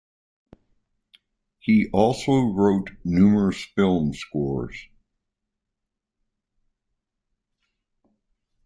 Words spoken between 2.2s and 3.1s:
wrote